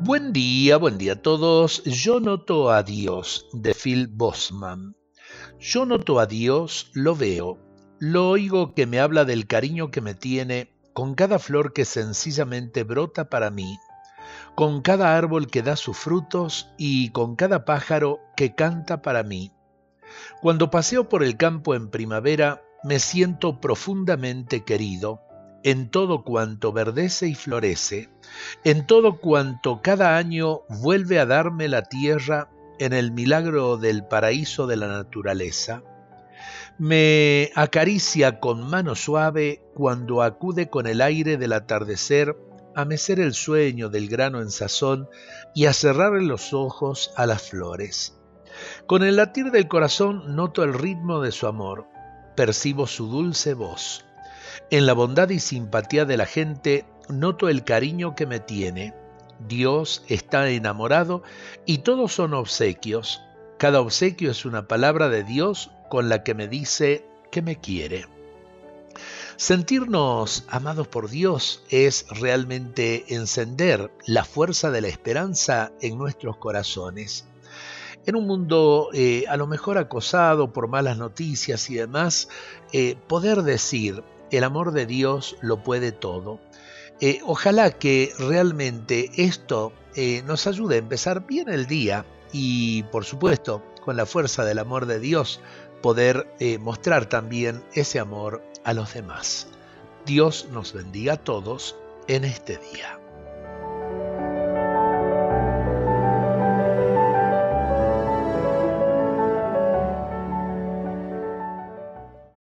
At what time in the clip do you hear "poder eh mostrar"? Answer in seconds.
95.82-97.06